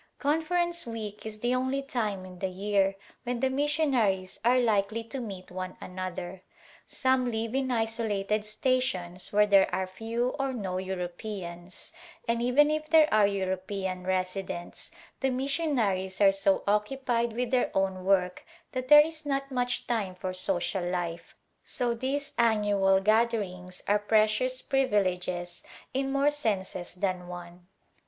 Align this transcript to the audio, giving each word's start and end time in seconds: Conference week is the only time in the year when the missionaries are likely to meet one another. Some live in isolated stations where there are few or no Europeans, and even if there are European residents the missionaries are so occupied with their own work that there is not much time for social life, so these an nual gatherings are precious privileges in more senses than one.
Conference 0.17 0.87
week 0.87 1.27
is 1.27 1.41
the 1.41 1.53
only 1.53 1.83
time 1.83 2.25
in 2.25 2.39
the 2.39 2.47
year 2.49 2.95
when 3.21 3.39
the 3.39 3.51
missionaries 3.51 4.39
are 4.43 4.59
likely 4.59 5.03
to 5.03 5.19
meet 5.19 5.51
one 5.51 5.77
another. 5.79 6.41
Some 6.87 7.29
live 7.31 7.53
in 7.53 7.69
isolated 7.69 8.43
stations 8.43 9.31
where 9.31 9.45
there 9.45 9.69
are 9.71 9.85
few 9.85 10.29
or 10.39 10.53
no 10.53 10.79
Europeans, 10.79 11.91
and 12.27 12.41
even 12.41 12.71
if 12.71 12.89
there 12.89 13.13
are 13.13 13.27
European 13.27 14.03
residents 14.07 14.89
the 15.19 15.29
missionaries 15.29 16.19
are 16.19 16.31
so 16.31 16.63
occupied 16.67 17.33
with 17.33 17.51
their 17.51 17.69
own 17.77 18.03
work 18.03 18.43
that 18.71 18.87
there 18.87 19.05
is 19.05 19.23
not 19.23 19.51
much 19.51 19.85
time 19.85 20.15
for 20.15 20.33
social 20.33 20.83
life, 20.83 21.35
so 21.63 21.93
these 21.93 22.31
an 22.39 22.63
nual 22.63 23.03
gatherings 23.03 23.83
are 23.87 23.99
precious 23.99 24.63
privileges 24.63 25.63
in 25.93 26.11
more 26.11 26.31
senses 26.31 26.95
than 26.95 27.27
one. 27.27 27.67